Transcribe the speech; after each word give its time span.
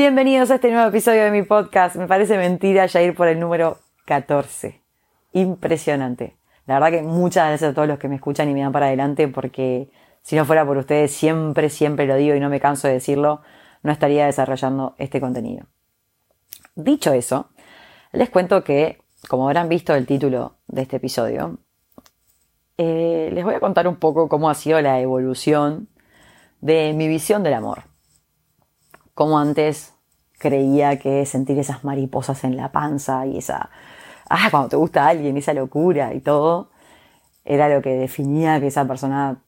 Bienvenidos 0.00 0.50
a 0.50 0.54
este 0.54 0.70
nuevo 0.70 0.88
episodio 0.88 1.24
de 1.24 1.30
mi 1.30 1.42
podcast. 1.42 1.96
Me 1.96 2.06
parece 2.06 2.38
mentira 2.38 2.86
ya 2.86 3.02
ir 3.02 3.14
por 3.14 3.28
el 3.28 3.38
número 3.38 3.80
14. 4.06 4.80
Impresionante. 5.34 6.38
La 6.64 6.80
verdad 6.80 6.98
que 6.98 7.02
muchas 7.02 7.48
gracias 7.48 7.72
a 7.72 7.74
todos 7.74 7.86
los 7.86 7.98
que 7.98 8.08
me 8.08 8.14
escuchan 8.14 8.48
y 8.48 8.54
me 8.54 8.62
dan 8.62 8.72
para 8.72 8.86
adelante 8.86 9.28
porque 9.28 9.90
si 10.22 10.36
no 10.36 10.46
fuera 10.46 10.64
por 10.64 10.78
ustedes, 10.78 11.12
siempre, 11.12 11.68
siempre 11.68 12.06
lo 12.06 12.16
digo 12.16 12.34
y 12.34 12.40
no 12.40 12.48
me 12.48 12.60
canso 12.60 12.88
de 12.88 12.94
decirlo, 12.94 13.42
no 13.82 13.92
estaría 13.92 14.24
desarrollando 14.24 14.94
este 14.96 15.20
contenido. 15.20 15.66
Dicho 16.76 17.12
eso, 17.12 17.50
les 18.12 18.30
cuento 18.30 18.64
que, 18.64 19.02
como 19.28 19.48
habrán 19.48 19.68
visto 19.68 19.94
el 19.94 20.06
título 20.06 20.54
de 20.66 20.80
este 20.80 20.96
episodio, 20.96 21.58
eh, 22.78 23.28
les 23.34 23.44
voy 23.44 23.52
a 23.52 23.60
contar 23.60 23.86
un 23.86 23.96
poco 23.96 24.30
cómo 24.30 24.48
ha 24.48 24.54
sido 24.54 24.80
la 24.80 24.98
evolución 24.98 25.90
de 26.62 26.94
mi 26.94 27.06
visión 27.06 27.42
del 27.42 27.52
amor. 27.52 27.89
Como 29.14 29.38
antes 29.38 29.94
creía 30.38 30.98
que 30.98 31.26
sentir 31.26 31.58
esas 31.58 31.84
mariposas 31.84 32.44
en 32.44 32.56
la 32.56 32.72
panza 32.72 33.26
y 33.26 33.38
esa, 33.38 33.70
ah, 34.28 34.48
cuando 34.50 34.70
te 34.70 34.76
gusta 34.76 35.06
alguien, 35.06 35.36
esa 35.36 35.52
locura 35.52 36.14
y 36.14 36.20
todo, 36.20 36.70
era 37.44 37.68
lo 37.68 37.82
que 37.82 37.90
definía 37.90 38.60
que 38.60 38.68
esa 38.68 38.86
persona 38.86 39.42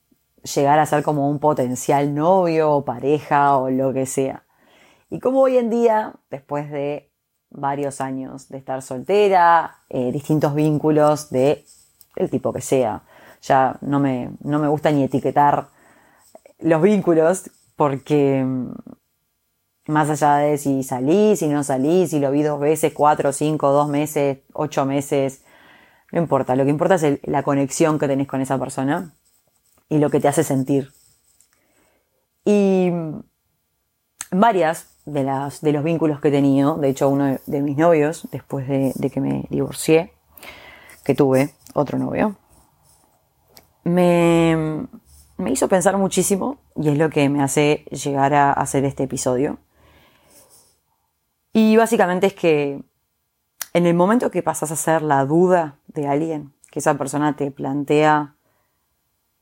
llegara 0.54 0.82
a 0.82 0.86
ser 0.86 1.02
como 1.02 1.28
un 1.28 1.38
potencial 1.38 2.14
novio 2.14 2.72
o 2.72 2.84
pareja 2.84 3.56
o 3.56 3.70
lo 3.70 3.92
que 3.92 4.06
sea. 4.06 4.44
Y 5.10 5.20
como 5.20 5.40
hoy 5.40 5.58
en 5.58 5.70
día, 5.70 6.14
después 6.30 6.70
de 6.70 7.10
varios 7.50 8.00
años 8.00 8.48
de 8.48 8.58
estar 8.58 8.82
soltera, 8.82 9.78
eh, 9.88 10.10
distintos 10.10 10.54
vínculos 10.54 11.30
de 11.30 11.64
el 12.16 12.30
tipo 12.30 12.52
que 12.52 12.60
sea, 12.60 13.02
ya 13.42 13.76
no 13.80 14.00
me, 14.00 14.30
no 14.40 14.58
me 14.58 14.68
gusta 14.68 14.90
ni 14.90 15.04
etiquetar 15.04 15.68
los 16.60 16.82
vínculos 16.82 17.50
porque 17.76 18.46
más 19.86 20.10
allá 20.10 20.36
de 20.36 20.58
si 20.58 20.82
salí, 20.82 21.36
si 21.36 21.48
no 21.48 21.64
salí, 21.64 22.06
si 22.06 22.20
lo 22.20 22.30
vi 22.30 22.42
dos 22.42 22.60
veces, 22.60 22.92
cuatro, 22.92 23.32
cinco, 23.32 23.72
dos 23.72 23.88
meses, 23.88 24.38
ocho 24.52 24.84
meses, 24.86 25.42
no 26.12 26.20
importa, 26.20 26.54
lo 26.56 26.64
que 26.64 26.70
importa 26.70 26.94
es 26.96 27.18
la 27.22 27.42
conexión 27.42 27.98
que 27.98 28.06
tenés 28.06 28.28
con 28.28 28.40
esa 28.40 28.58
persona 28.58 29.14
y 29.88 29.98
lo 29.98 30.10
que 30.10 30.20
te 30.20 30.28
hace 30.28 30.44
sentir. 30.44 30.92
Y 32.44 32.90
varias 34.30 34.98
de, 35.06 35.24
las, 35.24 35.60
de 35.60 35.72
los 35.72 35.82
vínculos 35.82 36.20
que 36.20 36.28
he 36.28 36.30
tenido, 36.30 36.76
de 36.76 36.90
hecho 36.90 37.08
uno 37.08 37.38
de, 37.46 37.60
mis 37.62 37.76
novios, 37.76 38.28
después 38.30 38.68
de, 38.68 39.10
que 39.10 39.20
me 39.20 39.46
divorcié, 39.48 40.12
que 41.04 41.14
tuve 41.14 41.54
otro 41.74 41.98
novio, 41.98 42.36
me, 43.84 44.86
me 45.38 45.50
hizo 45.50 45.68
pensar 45.68 45.96
muchísimo 45.96 46.58
y 46.76 46.90
es 46.90 46.98
lo 46.98 47.10
que 47.10 47.28
me 47.28 47.42
hace 47.42 47.84
llegar 47.90 48.34
a 48.34 48.52
hacer 48.52 48.84
este 48.84 49.04
episodio. 49.04 49.58
Y 51.52 51.76
básicamente 51.76 52.26
es 52.26 52.34
que 52.34 52.82
en 53.74 53.86
el 53.86 53.94
momento 53.94 54.30
que 54.30 54.42
pasas 54.42 54.70
a 54.70 54.76
ser 54.76 55.02
la 55.02 55.24
duda 55.24 55.78
de 55.86 56.06
alguien, 56.06 56.52
que 56.70 56.78
esa 56.78 56.96
persona 56.96 57.36
te 57.36 57.50
plantea 57.50 58.34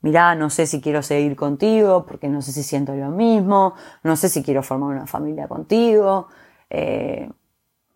mirá, 0.02 0.34
no 0.34 0.50
sé 0.50 0.66
si 0.66 0.80
quiero 0.80 1.02
seguir 1.02 1.36
contigo 1.36 2.06
porque 2.06 2.28
no 2.28 2.42
sé 2.42 2.52
si 2.52 2.62
siento 2.62 2.94
lo 2.94 3.10
mismo, 3.10 3.74
no 4.02 4.16
sé 4.16 4.28
si 4.28 4.42
quiero 4.42 4.62
formar 4.62 4.90
una 4.90 5.06
familia 5.06 5.48
contigo, 5.48 6.28
eh, 6.70 7.30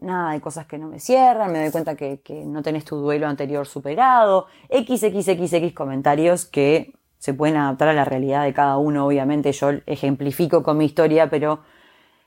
nada, 0.01 0.31
hay 0.31 0.41
cosas 0.41 0.67
que 0.67 0.79
no 0.79 0.89
me 0.89 1.01
cierran, 1.01 1.53
me 1.53 1.61
doy 1.61 1.71
cuenta 1.71 1.95
que, 1.95 2.21
que 2.21 2.45
no 2.45 2.63
tenés 2.63 2.85
tu 2.85 2.97
duelo 2.97 3.27
anterior 3.27 3.67
superado, 3.67 4.47
XXXX 4.71 5.73
comentarios 5.73 6.45
que 6.45 6.95
se 7.19 7.33
pueden 7.33 7.57
adaptar 7.57 7.89
a 7.89 7.95
la 7.95 8.05
realidad 8.05 8.45
de 8.45 8.53
cada 8.53 8.77
uno, 8.77 9.07
obviamente 9.07 9.51
yo 9.53 9.71
ejemplifico 9.87 10.63
con 10.63 10.77
mi 10.77 10.85
historia, 10.85 11.31
pero 11.31 11.61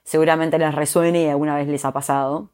seguramente 0.07 0.57
les 0.57 0.73
resuene 0.73 1.23
y 1.23 1.27
alguna 1.27 1.53
vez 1.57 1.67
les 1.67 1.83
ha 1.83 1.91
pasado. 1.91 2.49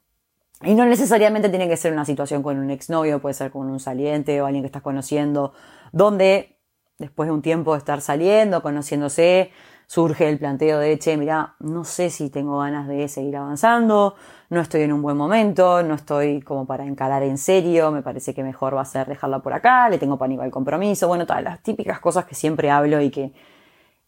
Y 0.63 0.73
no 0.73 0.85
necesariamente 0.85 1.49
tiene 1.49 1.69
que 1.69 1.77
ser 1.77 1.93
una 1.93 2.03
situación 2.03 2.41
con 2.41 2.57
un 2.57 2.71
exnovio, 2.71 3.21
puede 3.21 3.35
ser 3.35 3.51
con 3.51 3.69
un 3.69 3.79
saliente 3.79 4.41
o 4.41 4.47
alguien 4.47 4.63
que 4.63 4.67
estás 4.67 4.81
conociendo, 4.81 5.53
donde 5.91 6.57
después 6.97 7.27
de 7.27 7.33
un 7.33 7.43
tiempo 7.43 7.73
de 7.73 7.77
estar 7.77 8.01
saliendo, 8.01 8.63
conociéndose, 8.63 9.51
surge 9.85 10.29
el 10.29 10.39
planteo 10.39 10.79
de, 10.79 10.97
che, 10.97 11.15
mira, 11.15 11.53
no 11.59 11.83
sé 11.83 12.09
si 12.09 12.31
tengo 12.31 12.57
ganas 12.57 12.87
de 12.87 13.07
seguir 13.07 13.37
avanzando, 13.37 14.15
no 14.49 14.59
estoy 14.59 14.81
en 14.81 14.93
un 14.93 15.03
buen 15.03 15.17
momento, 15.17 15.83
no 15.83 15.93
estoy 15.93 16.41
como 16.41 16.65
para 16.65 16.85
encarar 16.85 17.21
en 17.21 17.37
serio, 17.37 17.91
me 17.91 18.01
parece 18.01 18.33
que 18.33 18.41
mejor 18.41 18.75
va 18.75 18.81
a 18.81 18.85
ser 18.85 19.05
dejarla 19.05 19.39
por 19.39 19.53
acá, 19.53 19.89
le 19.89 19.99
tengo 19.99 20.17
pánico 20.17 20.41
al 20.41 20.49
compromiso, 20.49 21.07
bueno, 21.07 21.27
todas 21.27 21.43
las 21.43 21.61
típicas 21.61 21.99
cosas 21.99 22.25
que 22.25 22.33
siempre 22.33 22.71
hablo 22.71 22.99
y 22.99 23.11
que, 23.11 23.31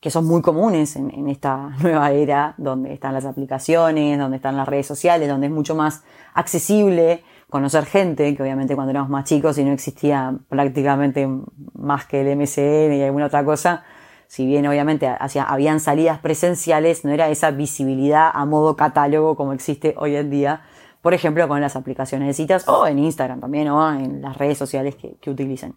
que 0.06 0.12
son 0.12 0.28
muy 0.28 0.44
comunes 0.44 0.98
en, 0.98 1.28
esta 1.30 1.72
nueva 1.82 2.12
era, 2.12 2.54
donde 2.60 2.94
están 2.94 3.16
las 3.16 3.26
aplicaciones, 3.26 4.20
donde 4.20 4.38
están 4.38 4.56
las 4.56 4.68
redes 4.68 4.86
sociales, 4.86 5.28
donde 5.28 5.48
es 5.48 5.52
mucho 5.52 5.74
más 5.74 6.04
accesible 6.36 7.24
conocer 7.50 7.88
gente, 7.88 8.36
que 8.36 8.44
obviamente 8.44 8.76
cuando 8.76 8.92
éramos 8.92 9.10
más 9.10 9.24
chicos 9.24 9.58
y 9.58 9.64
no 9.64 9.72
existía 9.72 10.38
prácticamente 10.48 11.28
más 11.74 12.06
que 12.06 12.22
el 12.22 12.38
MCN 12.38 12.94
y 12.94 13.02
alguna 13.02 13.26
otra 13.26 13.44
cosa, 13.44 13.84
si 14.28 14.46
bien 14.46 14.68
obviamente 14.68 15.08
hacia, 15.08 15.42
habían 15.42 15.80
salidas 15.80 16.20
presenciales, 16.20 17.04
no 17.04 17.10
era 17.10 17.28
esa 17.30 17.50
visibilidad 17.50 18.30
a 18.32 18.46
modo 18.46 18.76
catálogo 18.76 19.36
como 19.36 19.54
existe 19.54 19.96
hoy 19.98 20.16
en 20.18 20.30
día, 20.30 20.62
por 21.02 21.16
ejemplo 21.16 21.48
con 21.48 21.62
las 21.62 21.76
aplicaciones 21.76 22.28
de 22.28 22.36
citas 22.36 22.68
o 22.68 22.86
en 22.86 23.00
Instagram 23.00 23.40
también 23.40 23.70
o 23.70 23.92
en 23.92 24.22
las 24.22 24.38
redes 24.38 24.60
sociales 24.60 24.96
que, 24.96 25.16
que 25.16 25.32
utilizan. 25.32 25.74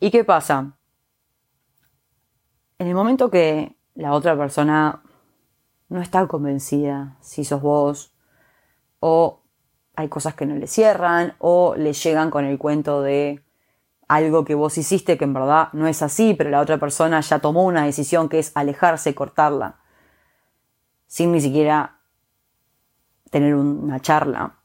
¿Y 0.00 0.10
qué 0.10 0.24
pasa? 0.24 0.72
En 2.78 2.88
el 2.88 2.94
momento 2.94 3.30
que 3.30 3.76
la 3.94 4.12
otra 4.12 4.36
persona 4.36 5.02
no 5.88 6.00
está 6.00 6.26
convencida 6.26 7.16
si 7.20 7.44
sos 7.44 7.62
vos 7.62 8.14
o 8.98 9.42
hay 9.94 10.08
cosas 10.08 10.34
que 10.34 10.44
no 10.44 10.56
le 10.56 10.66
cierran 10.66 11.34
o 11.38 11.76
le 11.76 11.92
llegan 11.92 12.30
con 12.30 12.44
el 12.44 12.58
cuento 12.58 13.02
de 13.02 13.44
algo 14.08 14.44
que 14.44 14.56
vos 14.56 14.76
hiciste 14.76 15.16
que 15.16 15.24
en 15.24 15.34
verdad 15.34 15.68
no 15.72 15.86
es 15.86 16.02
así, 16.02 16.34
pero 16.34 16.50
la 16.50 16.60
otra 16.60 16.78
persona 16.78 17.20
ya 17.20 17.38
tomó 17.38 17.64
una 17.64 17.84
decisión 17.84 18.28
que 18.28 18.40
es 18.40 18.50
alejarse, 18.56 19.14
cortarla, 19.14 19.76
sin 21.06 21.30
ni 21.30 21.40
siquiera 21.40 22.00
tener 23.30 23.54
una 23.54 24.00
charla. 24.00 24.58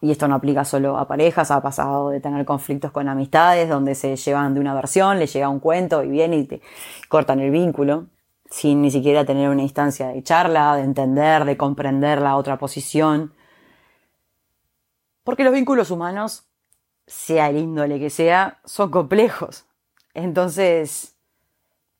Y 0.00 0.10
esto 0.10 0.28
no 0.28 0.34
aplica 0.34 0.64
solo 0.64 0.96
a 0.96 1.06
parejas, 1.06 1.50
ha 1.50 1.60
pasado 1.60 2.10
de 2.10 2.20
tener 2.20 2.44
conflictos 2.44 2.90
con 2.90 3.08
amistades 3.08 3.68
donde 3.68 3.94
se 3.94 4.16
llevan 4.16 4.54
de 4.54 4.60
una 4.60 4.74
versión, 4.74 5.18
le 5.18 5.26
llega 5.26 5.48
un 5.48 5.60
cuento 5.60 6.02
y 6.02 6.08
viene 6.08 6.38
y 6.38 6.44
te 6.44 6.62
cortan 7.08 7.40
el 7.40 7.50
vínculo, 7.50 8.06
sin 8.48 8.80
ni 8.80 8.90
siquiera 8.90 9.24
tener 9.24 9.50
una 9.50 9.62
instancia 9.62 10.08
de 10.08 10.22
charla, 10.22 10.76
de 10.76 10.82
entender, 10.82 11.44
de 11.44 11.56
comprender 11.56 12.22
la 12.22 12.36
otra 12.36 12.56
posición 12.56 13.32
porque 15.24 15.44
los 15.44 15.52
vínculos 15.52 15.90
humanos, 15.90 16.46
sea 17.06 17.50
el 17.50 17.58
índole 17.58 17.98
que 17.98 18.10
sea, 18.10 18.60
son 18.64 18.90
complejos. 18.90 19.66
Entonces, 20.14 21.16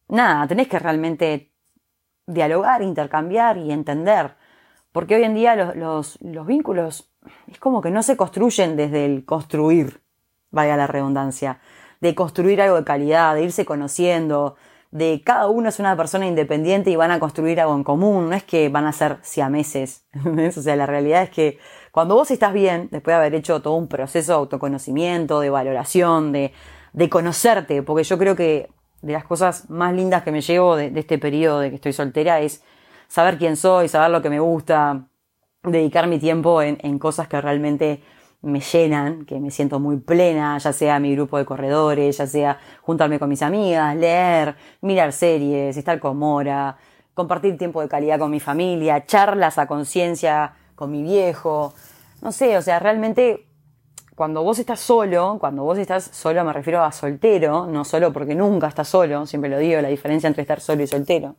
nada, 0.08 0.46
tenés 0.46 0.68
que 0.68 0.78
realmente 0.78 1.52
dialogar, 2.26 2.82
intercambiar 2.82 3.58
y 3.58 3.72
entender. 3.72 4.36
Porque 4.92 5.16
hoy 5.16 5.24
en 5.24 5.34
día 5.34 5.74
los, 5.74 6.18
vínculos 6.20 7.09
es 7.50 7.58
como 7.58 7.80
que 7.80 7.90
no 7.90 8.02
se 8.02 8.16
construyen 8.16 8.76
desde 8.76 9.04
el 9.04 9.24
construir, 9.24 10.00
vaya 10.50 10.76
la 10.76 10.86
redundancia, 10.86 11.60
de 12.00 12.14
construir 12.14 12.60
algo 12.62 12.76
de 12.76 12.84
calidad, 12.84 13.34
de 13.34 13.42
irse 13.42 13.64
conociendo, 13.64 14.56
de 14.90 15.22
cada 15.24 15.48
uno 15.48 15.68
es 15.68 15.78
una 15.78 15.96
persona 15.96 16.26
independiente 16.26 16.90
y 16.90 16.96
van 16.96 17.12
a 17.12 17.20
construir 17.20 17.60
algo 17.60 17.74
en 17.74 17.84
común, 17.84 18.30
no 18.30 18.34
es 18.34 18.42
que 18.42 18.68
van 18.68 18.86
a 18.86 18.92
ser 18.92 19.18
siameses. 19.22 20.04
o 20.56 20.62
sea, 20.62 20.76
la 20.76 20.86
realidad 20.86 21.22
es 21.22 21.30
que 21.30 21.58
cuando 21.92 22.14
vos 22.14 22.30
estás 22.30 22.52
bien, 22.52 22.88
después 22.90 23.14
de 23.14 23.18
haber 23.18 23.34
hecho 23.34 23.62
todo 23.62 23.74
un 23.74 23.88
proceso 23.88 24.32
de 24.32 24.38
autoconocimiento, 24.38 25.40
de 25.40 25.50
valoración, 25.50 26.32
de, 26.32 26.52
de 26.92 27.08
conocerte, 27.08 27.82
porque 27.82 28.04
yo 28.04 28.18
creo 28.18 28.34
que 28.34 28.70
de 29.02 29.12
las 29.12 29.24
cosas 29.24 29.70
más 29.70 29.94
lindas 29.94 30.22
que 30.22 30.32
me 30.32 30.40
llevo 30.40 30.76
de, 30.76 30.92
este 30.94 31.18
periodo 31.18 31.60
de 31.60 31.70
que 31.70 31.76
estoy 31.76 31.92
soltera 31.92 32.40
es 32.40 32.62
saber 33.08 33.38
quién 33.38 33.56
soy, 33.56 33.88
saber 33.88 34.10
lo 34.10 34.22
que 34.22 34.30
me 34.30 34.40
gusta, 34.40 35.06
dedicar 35.62 36.06
mi 36.06 36.18
tiempo 36.18 36.62
en, 36.62 36.78
en 36.82 36.98
cosas 36.98 37.28
que 37.28 37.40
realmente 37.40 38.02
me 38.42 38.60
llenan, 38.60 39.26
que 39.26 39.38
me 39.38 39.50
siento 39.50 39.80
muy 39.80 39.98
plena, 39.98 40.56
ya 40.58 40.72
sea 40.72 40.98
mi 40.98 41.14
grupo 41.14 41.36
de 41.36 41.44
corredores, 41.44 42.16
ya 42.16 42.26
sea 42.26 42.58
juntarme 42.80 43.18
con 43.18 43.28
mis 43.28 43.42
amigas, 43.42 43.94
leer, 43.96 44.56
mirar 44.80 45.12
series, 45.12 45.76
estar 45.76 46.00
con 46.00 46.16
Mora, 46.16 46.76
compartir 47.14 47.58
tiempo 47.58 47.82
de 47.82 47.88
calidad 47.88 48.18
con 48.18 48.30
mi 48.30 48.40
familia, 48.40 49.04
charlas 49.04 49.58
a 49.58 49.66
conciencia 49.66 50.54
con 50.74 50.90
mi 50.90 51.02
viejo, 51.02 51.74
no 52.22 52.32
sé, 52.32 52.56
o 52.56 52.62
sea, 52.62 52.78
realmente 52.78 53.46
cuando 54.14 54.42
vos 54.42 54.58
estás 54.58 54.80
solo, 54.80 55.36
cuando 55.38 55.62
vos 55.62 55.78
estás 55.78 56.04
solo 56.04 56.44
me 56.44 56.52
refiero 56.52 56.82
a 56.82 56.92
soltero, 56.92 57.66
no 57.66 57.84
solo 57.84 58.12
porque 58.12 58.34
nunca 58.34 58.68
estás 58.68 58.88
solo, 58.88 59.26
siempre 59.26 59.50
lo 59.50 59.58
digo, 59.58 59.80
la 59.80 59.88
diferencia 59.88 60.28
entre 60.28 60.42
estar 60.42 60.60
solo 60.60 60.82
y 60.82 60.86
soltero. 60.86 61.36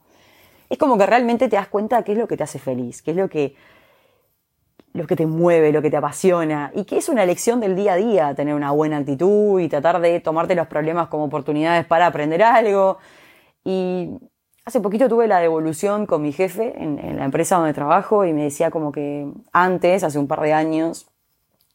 Es 0.69 0.77
como 0.77 0.97
que 0.97 1.05
realmente 1.05 1.49
te 1.49 1.55
das 1.55 1.67
cuenta 1.67 2.03
qué 2.03 2.13
es 2.13 2.17
lo 2.17 2.27
que 2.27 2.37
te 2.37 2.43
hace 2.43 2.59
feliz, 2.59 3.01
qué 3.01 3.11
es 3.11 3.17
lo 3.17 3.29
que, 3.29 3.55
lo 4.93 5.07
que 5.07 5.15
te 5.15 5.25
mueve, 5.25 5.71
lo 5.71 5.81
que 5.81 5.89
te 5.89 5.97
apasiona, 5.97 6.71
y 6.75 6.83
que 6.85 6.97
es 6.97 7.09
una 7.09 7.25
lección 7.25 7.59
del 7.59 7.75
día 7.75 7.93
a 7.93 7.95
día, 7.95 8.35
tener 8.35 8.53
una 8.53 8.71
buena 8.71 8.97
actitud 8.97 9.59
y 9.59 9.69
tratar 9.69 10.01
de 10.01 10.19
tomarte 10.19 10.55
los 10.55 10.67
problemas 10.67 11.07
como 11.07 11.25
oportunidades 11.25 11.85
para 11.85 12.07
aprender 12.07 12.43
algo. 12.43 12.97
Y 13.63 14.09
hace 14.65 14.81
poquito 14.81 15.07
tuve 15.07 15.27
la 15.27 15.39
devolución 15.39 16.05
con 16.05 16.21
mi 16.21 16.33
jefe 16.33 16.73
en, 16.77 17.17
la 17.17 17.25
empresa 17.25 17.57
donde 17.57 17.73
trabajo 17.73 18.25
y 18.25 18.33
me 18.33 18.43
decía 18.43 18.69
como 18.69 18.91
que 18.91 19.31
antes, 19.53 20.03
hace 20.03 20.19
un 20.19 20.27
par 20.27 20.41
de 20.41 20.53
años, 20.53 21.07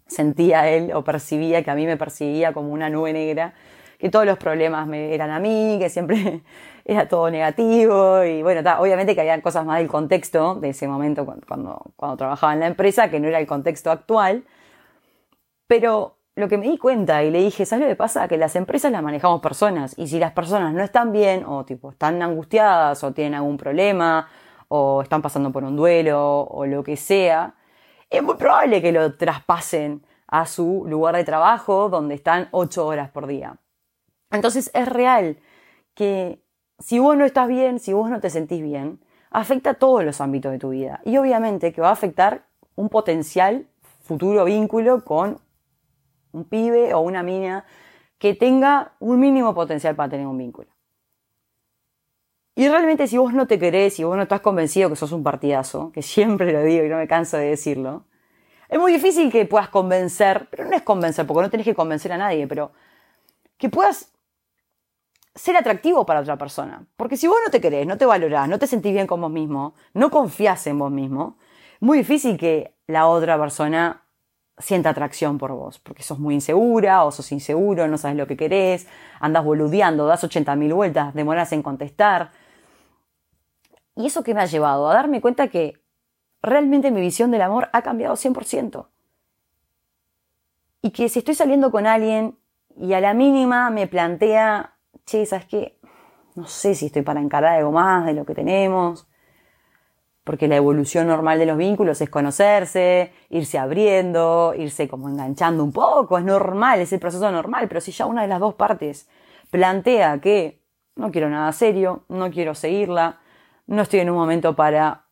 sentía 0.07 0.69
él 0.69 0.93
o 0.93 1.03
percibía 1.03 1.63
que 1.63 1.71
a 1.71 1.75
mí 1.75 1.87
me 1.87 1.97
percibía 1.97 2.53
como 2.53 2.71
una 2.73 2.91
nube 2.91 3.13
negra, 3.13 3.55
que 3.99 4.11
todos 4.11 4.27
los 4.27 4.39
problemas 4.39 4.87
me 4.87 5.15
eran 5.15 5.31
a 5.31 5.41
mí, 5.41 5.79
que 5.81 5.89
siempre 5.89 6.43
era 6.89 7.09
todo 7.09 7.31
negativo 7.31 8.23
y 8.23 8.43
bueno, 8.45 8.61
obviamente 8.79 9.17
que 9.17 9.21
había 9.21 9.43
cosas 9.43 9.67
más 9.67 9.79
del 9.79 9.89
contexto 9.89 10.55
de 10.55 10.69
ese 10.69 10.87
momento 10.87 11.27
cuando, 11.27 11.93
cuando, 11.97 12.17
trabajaba 12.17 12.55
en 12.55 12.61
la 12.61 12.69
empresa, 12.69 13.11
que 13.11 13.19
no 13.19 13.27
era 13.27 13.41
el 13.41 13.47
contexto 13.47 13.91
actual, 13.91 14.45
pero 15.67 16.19
lo 16.37 16.49
que 16.49 16.59
me 16.59 16.69
di 16.69 16.79
cuenta 16.79 17.25
y 17.25 17.31
le 17.33 17.41
dije, 17.41 17.67
¿sabes 17.67 17.87
lo 17.87 17.89
que 17.89 17.97
pasa? 17.97 18.29
Que 18.29 18.37
las 18.37 18.55
empresas 18.55 18.93
las 18.93 19.03
manejamos 19.03 19.41
personas 19.41 19.99
y 19.99 20.07
si 20.07 20.21
las 20.21 20.31
personas 20.33 20.75
no 20.75 20.83
están 20.83 21.11
bien 21.11 21.45
o 21.45 21.65
tipo 21.65 21.91
están 21.91 22.23
angustiadas 22.23 23.03
o 23.03 23.13
tienen 23.13 23.35
algún 23.35 23.57
problema 23.57 24.29
o 24.69 25.03
están 25.03 25.23
pasando 25.23 25.51
por 25.51 25.65
un 25.65 25.75
duelo 25.75 26.43
o 26.43 26.67
lo 26.67 26.85
que 26.85 26.97
sea, 26.97 27.57
es 28.11 28.23
muy 28.23 28.37
probable 28.37 28.81
que 28.81 28.93
lo 28.93 29.17
traspasen 29.17 30.07
a 30.29 30.47
su 30.47 30.85
lugar 30.87 31.17
de 31.17 31.25
trabajo 31.25 31.89
donde 31.89 32.15
están 32.15 32.49
ocho 32.53 32.87
horas 32.87 33.11
por 33.11 33.27
día. 33.27 33.57
Entonces 34.31 34.71
es 34.73 34.89
real 34.89 35.39
que 35.95 36.46
si 36.79 36.99
vos 36.99 37.17
no 37.17 37.25
estás 37.25 37.49
bien, 37.49 37.79
si 37.79 37.93
vos 37.93 38.11
no 38.11 38.21
te 38.21 38.31
sentís 38.31 38.63
bien, 38.63 39.01
afecta 39.31 39.71
a 39.71 39.75
todos 39.75 40.05
los 40.05 40.21
ámbitos 40.21 40.53
de 40.53 40.59
tu 40.59 40.71
vida. 40.71 41.01
Y 41.05 41.17
obviamente 41.17 41.73
que 41.73 41.81
va 41.81 41.89
a 41.89 41.93
afectar 41.93 42.47
un 42.75 42.89
potencial 42.89 43.67
futuro 44.03 44.45
vínculo 44.45 45.05
con 45.05 45.41
un 46.33 46.45
pibe 46.45 46.95
o 46.95 47.01
una 47.01 47.23
mina 47.23 47.65
que 48.19 48.35
tenga 48.35 48.93
un 49.01 49.19
mínimo 49.21 49.55
potencial 49.55 49.95
para 49.97 50.11
tener 50.11 50.27
un 50.27 50.39
vínculo. 50.39 50.69
Y 52.55 52.69
realmente 52.69 53.07
si 53.07 53.19
vos 53.19 53.35
no 53.35 53.47
te 53.47 53.59
querés, 53.59 53.95
si 53.95 54.05
vos 54.05 54.17
no 54.17 54.23
estás 54.23 54.41
convencido 54.41 54.89
que 54.89 54.97
sos 54.97 55.13
un 55.13 55.23
partidazo, 55.23 55.93
que 55.93 56.03
siempre 56.03 56.53
lo 56.53 56.63
digo 56.63 56.85
y 56.85 56.89
no 56.89 56.97
me 56.97 57.07
canso 57.07 57.37
de 57.37 57.51
decirlo, 57.51 58.05
es 58.69 58.79
muy 58.79 58.93
difícil 58.93 59.31
que 59.31 59.45
puedas 59.45 59.69
convencer, 59.69 60.49
pero 60.51 60.65
no 60.65 60.75
es 60.75 60.83
convencer, 60.83 61.27
porque 61.27 61.43
no 61.43 61.51
tenés 61.51 61.67
que 61.67 61.75
convencer 61.75 62.13
a 62.13 62.19
nadie, 62.19 62.47
pero 62.47 62.73
que 63.59 63.69
puedas 63.69 64.11
ser 65.37 65.57
atractivo 65.57 66.05
para 66.05 66.21
otra 66.21 66.37
persona. 66.37 66.87
Porque 66.97 67.17
si 67.17 67.29
vos 67.29 67.39
no 67.45 67.51
te 67.51 67.61
querés, 67.61 67.87
no 67.87 67.97
te 67.99 68.07
valorás, 68.07 68.49
no 68.49 68.59
te 68.59 68.67
sentís 68.67 68.93
bien 68.93 69.07
con 69.07 69.21
vos 69.21 69.31
mismo, 69.31 69.75
no 69.95 70.11
confías 70.11 70.67
en 70.67 70.79
vos 70.79 70.91
mismo, 70.91 71.39
muy 71.79 71.99
difícil 71.99 72.37
que 72.39 72.75
la 72.87 73.07
otra 73.07 73.39
persona 73.39 74.03
sienta 74.59 74.91
atracción 74.91 75.37
por 75.37 75.53
vos, 75.53 75.79
porque 75.79 76.03
sos 76.03 76.19
muy 76.19 76.35
insegura 76.35 77.05
o 77.05 77.13
sos 77.13 77.31
inseguro, 77.31 77.87
no 77.87 77.99
sabes 77.99 78.17
lo 78.17 78.27
que 78.27 78.39
querés, 78.39 78.89
andas 79.21 79.45
boludeando, 79.45 80.07
das 80.07 80.25
80.000 80.25 80.75
vueltas, 80.75 81.15
demoras 81.15 81.53
en 81.53 81.63
contestar. 81.63 82.33
Y 83.95 84.07
eso 84.07 84.23
que 84.23 84.33
me 84.33 84.41
ha 84.41 84.47
llevado 84.47 84.89
a 84.89 84.95
darme 84.95 85.21
cuenta 85.21 85.49
que 85.49 85.83
realmente 86.43 86.91
mi 86.91 87.03
visión 87.03 87.31
del 87.31 87.43
amor 87.43 87.69
ha 87.75 87.83
cambiado 87.83 88.17
100%. 88.17 88.89
Y 90.81 90.91
que 90.91 91.11
si 91.11 91.19
estoy 91.19 91.35
saliendo 91.35 91.71
con 91.71 91.87
alguien 91.87 92.39
y 92.79 92.95
a 92.95 93.01
la 93.01 93.13
mínima 93.13 93.69
me 93.69 93.87
plantea, 93.87 94.76
che, 95.07 95.25
¿sabes 95.25 95.47
qué? 95.47 95.79
No 96.35 96.47
sé 96.47 96.75
si 96.75 96.87
estoy 96.87 97.03
para 97.03 97.21
encarar 97.21 97.59
algo 97.59 97.73
más 97.73 98.05
de 98.05 98.13
lo 98.13 98.27
que 98.27 98.35
tenemos, 98.35 99.07
porque 100.25 100.49
la 100.49 100.57
evolución 100.57 101.07
normal 101.07 101.39
de 101.39 101.47
los 101.47 101.57
vínculos 101.57 102.01
es 102.01 102.11
conocerse, 102.11 103.13
irse 103.31 103.59
abriendo, 103.59 104.53
irse 104.57 104.89
como 104.89 105.09
enganchando 105.09 105.63
un 105.63 105.73
poco, 105.73 106.19
es 106.19 106.25
normal, 106.25 106.81
es 106.81 106.93
el 106.93 106.99
proceso 106.99 107.31
normal, 107.31 107.69
pero 107.69 107.81
si 107.81 107.93
ya 107.93 108.07
una 108.07 108.23
de 108.23 108.29
las 108.29 108.41
dos 108.41 108.55
partes 108.55 109.09
plantea 109.51 110.21
que 110.21 110.61
no 110.97 111.13
quiero 111.13 111.31
nada 111.31 111.53
serio, 111.53 112.05
no 112.09 112.31
quiero 112.31 112.55
seguirla, 112.55 113.21
no 113.67 113.83
estoy 113.83 114.01
en 114.01 114.11
un 114.11 114.17
momento 114.17 114.57
para 114.57 115.05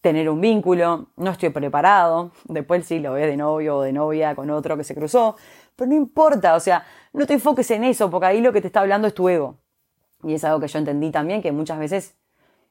tener 0.00 0.30
un 0.30 0.40
vínculo, 0.40 1.08
no 1.16 1.32
estoy 1.32 1.50
preparado, 1.50 2.30
después 2.44 2.86
sí 2.86 3.00
lo 3.00 3.14
ves 3.14 3.26
de 3.26 3.36
novio 3.36 3.78
o 3.78 3.82
de 3.82 3.92
novia 3.92 4.36
con 4.36 4.50
otro 4.50 4.76
que 4.76 4.84
se 4.84 4.94
cruzó, 4.94 5.36
pero 5.74 5.88
no 5.88 5.96
importa, 5.96 6.54
o 6.54 6.60
sea, 6.60 6.86
no 7.16 7.26
te 7.26 7.32
enfoques 7.32 7.70
en 7.70 7.82
eso, 7.84 8.10
porque 8.10 8.26
ahí 8.26 8.40
lo 8.40 8.52
que 8.52 8.60
te 8.60 8.66
está 8.66 8.80
hablando 8.80 9.08
es 9.08 9.14
tu 9.14 9.28
ego. 9.28 9.56
Y 10.22 10.34
es 10.34 10.44
algo 10.44 10.60
que 10.60 10.68
yo 10.68 10.78
entendí 10.78 11.10
también, 11.10 11.40
que 11.40 11.50
muchas 11.50 11.78
veces 11.78 12.14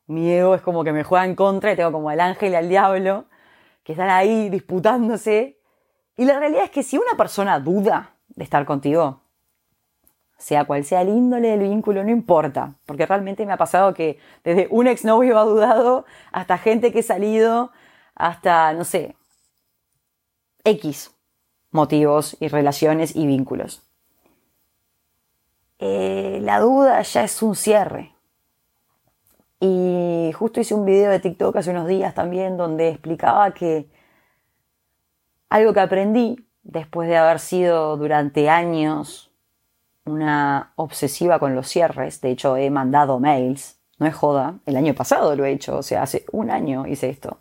mi 0.05 0.31
ego 0.31 0.53
es 0.53 0.61
como 0.61 0.83
que 0.83 0.91
me 0.91 1.03
juega 1.03 1.25
en 1.25 1.35
contra 1.35 1.73
y 1.73 1.75
tengo 1.75 1.91
como 1.91 2.09
al 2.09 2.19
ángel 2.19 2.53
y 2.53 2.55
al 2.55 2.69
diablo, 2.69 3.25
que 3.83 3.93
están 3.93 4.09
ahí 4.09 4.49
disputándose. 4.49 5.59
Y 6.15 6.25
la 6.25 6.39
realidad 6.39 6.65
es 6.65 6.69
que 6.69 6.83
si 6.83 6.97
una 6.97 7.17
persona 7.17 7.59
duda 7.59 8.17
de 8.29 8.43
estar 8.43 8.65
contigo, 8.65 9.21
sea 10.37 10.65
cual 10.65 10.85
sea 10.85 11.01
el 11.01 11.09
índole 11.09 11.49
del 11.49 11.61
vínculo, 11.61 12.03
no 12.03 12.11
importa, 12.11 12.75
porque 12.85 13.07
realmente 13.07 13.47
me 13.47 13.53
ha 13.53 13.57
pasado 13.57 13.95
que 13.95 14.19
desde 14.43 14.67
un 14.69 14.85
exnovio 14.85 15.39
ha 15.39 15.43
dudado 15.43 16.05
hasta 16.31 16.59
gente 16.59 16.91
que 16.91 16.99
he 16.99 17.03
salido, 17.03 17.71
hasta, 18.13 18.73
no 18.73 18.83
sé, 18.83 19.15
X 20.63 21.11
motivos 21.71 22.37
y 22.39 22.47
relaciones 22.47 23.15
y 23.15 23.25
vínculos. 23.25 23.84
Eh, 25.79 26.39
la 26.41 26.59
duda 26.59 27.01
ya 27.01 27.23
es 27.23 27.41
un 27.41 27.55
cierre. 27.55 28.13
Y 29.59 30.31
justo 30.33 30.59
hice 30.59 30.73
un 30.73 30.85
video 30.85 31.11
de 31.11 31.19
TikTok 31.19 31.55
hace 31.55 31.71
unos 31.71 31.87
días 31.87 32.13
también 32.13 32.57
donde 32.57 32.89
explicaba 32.89 33.53
que 33.53 33.89
algo 35.49 35.73
que 35.73 35.79
aprendí 35.79 36.47
después 36.63 37.07
de 37.07 37.17
haber 37.17 37.39
sido 37.39 37.97
durante 37.97 38.49
años 38.49 39.31
una 40.05 40.73
obsesiva 40.75 41.39
con 41.39 41.55
los 41.55 41.67
cierres, 41.67 42.21
de 42.21 42.31
hecho 42.31 42.57
he 42.57 42.69
mandado 42.69 43.19
mails, 43.19 43.79
no 43.97 44.05
es 44.05 44.13
joda, 44.13 44.59
el 44.65 44.75
año 44.75 44.93
pasado 44.93 45.35
lo 45.35 45.45
he 45.45 45.51
hecho, 45.51 45.77
o 45.77 45.83
sea, 45.83 46.03
hace 46.03 46.25
un 46.31 46.51
año 46.51 46.85
hice 46.85 47.09
esto. 47.09 47.39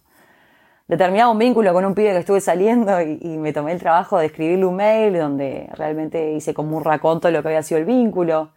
Determinaba 0.86 1.31
un 1.31 1.38
vínculo 1.38 1.72
con 1.72 1.86
un 1.86 1.94
pibe 1.94 2.10
que 2.10 2.19
estuve 2.19 2.42
saliendo 2.42 3.00
y, 3.00 3.38
me 3.38 3.54
tomé 3.54 3.72
el 3.72 3.78
trabajo 3.78 4.19
de 4.19 4.26
escribirle 4.26 4.66
un 4.66 4.76
mail 4.76 5.16
donde 5.19 5.70
realmente 5.72 6.32
hice 6.32 6.52
como 6.52 6.76
un 6.76 6.84
raconto 6.84 7.28
de 7.28 7.32
lo 7.32 7.42
que 7.42 7.48
había 7.48 7.62
sido 7.62 7.78
el 7.78 7.86
vínculo. 7.86 8.52